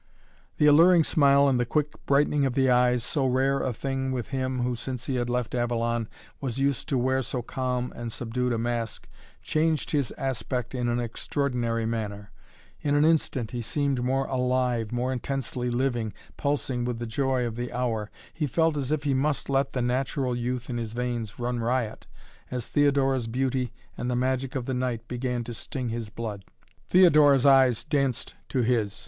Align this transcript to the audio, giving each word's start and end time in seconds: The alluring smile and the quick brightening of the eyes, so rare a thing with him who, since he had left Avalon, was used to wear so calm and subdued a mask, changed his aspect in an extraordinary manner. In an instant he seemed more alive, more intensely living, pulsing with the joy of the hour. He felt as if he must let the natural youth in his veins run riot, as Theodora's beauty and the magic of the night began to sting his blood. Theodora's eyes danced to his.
The 0.57 0.65
alluring 0.65 1.03
smile 1.03 1.47
and 1.47 1.59
the 1.59 1.65
quick 1.67 1.93
brightening 2.07 2.43
of 2.43 2.55
the 2.55 2.71
eyes, 2.71 3.03
so 3.03 3.27
rare 3.27 3.59
a 3.59 3.71
thing 3.71 4.11
with 4.11 4.29
him 4.29 4.61
who, 4.63 4.75
since 4.75 5.05
he 5.05 5.13
had 5.13 5.29
left 5.29 5.53
Avalon, 5.53 6.09
was 6.39 6.57
used 6.57 6.89
to 6.89 6.97
wear 6.97 7.21
so 7.21 7.43
calm 7.43 7.93
and 7.95 8.11
subdued 8.11 8.51
a 8.51 8.57
mask, 8.57 9.07
changed 9.43 9.91
his 9.91 10.09
aspect 10.17 10.73
in 10.73 10.89
an 10.89 10.99
extraordinary 10.99 11.85
manner. 11.85 12.31
In 12.81 12.95
an 12.95 13.05
instant 13.05 13.51
he 13.51 13.61
seemed 13.61 14.03
more 14.03 14.25
alive, 14.25 14.91
more 14.91 15.13
intensely 15.13 15.69
living, 15.69 16.13
pulsing 16.35 16.83
with 16.83 16.97
the 16.97 17.05
joy 17.05 17.45
of 17.45 17.55
the 17.55 17.71
hour. 17.71 18.09
He 18.33 18.47
felt 18.47 18.77
as 18.77 18.91
if 18.91 19.03
he 19.03 19.13
must 19.13 19.49
let 19.51 19.73
the 19.73 19.83
natural 19.83 20.35
youth 20.35 20.67
in 20.67 20.79
his 20.79 20.93
veins 20.93 21.37
run 21.37 21.59
riot, 21.59 22.07
as 22.49 22.65
Theodora's 22.65 23.27
beauty 23.27 23.71
and 23.95 24.09
the 24.09 24.15
magic 24.15 24.55
of 24.55 24.65
the 24.65 24.73
night 24.73 25.07
began 25.07 25.43
to 25.43 25.53
sting 25.53 25.89
his 25.89 26.09
blood. 26.09 26.43
Theodora's 26.89 27.45
eyes 27.45 27.83
danced 27.83 28.33
to 28.49 28.63
his. 28.63 28.99